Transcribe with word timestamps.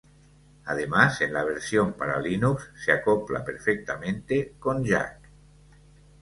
Además 0.65 1.21
en 1.21 1.31
la 1.31 1.43
versión 1.43 1.93
para 1.93 2.19
linux, 2.19 2.71
se 2.75 2.91
acopla 2.91 3.45
perfectamente 3.45 4.55
con 4.59 4.83
jack. 4.83 5.29